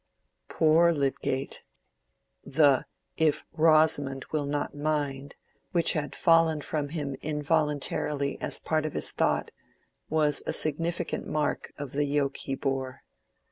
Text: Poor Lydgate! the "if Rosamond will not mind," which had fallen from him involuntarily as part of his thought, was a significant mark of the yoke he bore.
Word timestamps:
Poor 0.49 0.91
Lydgate! 0.91 1.61
the 2.43 2.85
"if 3.17 3.45
Rosamond 3.53 4.25
will 4.31 4.47
not 4.47 4.73
mind," 4.73 5.35
which 5.73 5.93
had 5.93 6.15
fallen 6.15 6.59
from 6.59 6.89
him 6.89 7.15
involuntarily 7.21 8.41
as 8.41 8.59
part 8.59 8.87
of 8.87 8.93
his 8.93 9.11
thought, 9.11 9.51
was 10.09 10.41
a 10.47 10.53
significant 10.53 11.27
mark 11.27 11.71
of 11.77 11.91
the 11.91 12.05
yoke 12.05 12.37
he 12.37 12.55
bore. 12.55 13.03